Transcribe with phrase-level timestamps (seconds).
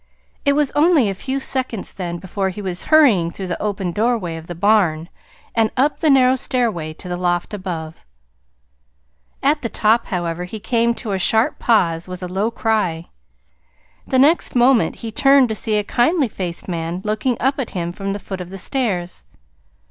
[0.45, 4.35] It was only a few seconds then before he was hurrying through the open doorway
[4.35, 5.09] of the barn
[5.53, 8.03] and up the narrow stairway to the loft above.
[9.43, 13.09] At the top, however, he came to a sharp pause, with a low cry.
[14.07, 17.91] The next moment he turned to see a kindly faced man looking up at him
[17.91, 19.23] from the foot of the stairs.